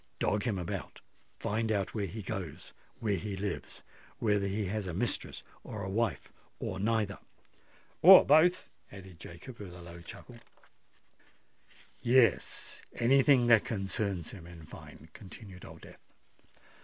[0.17, 5.89] Dog him about—find out where he goes—where he lives—whether he has a mistress or a
[5.91, 7.19] wife, or neither——"
[8.01, 10.39] "Or both," added Jacob, with a low chuckle.
[12.01, 16.01] "Yes—any thing that concerns him, in fine," continued Old Death.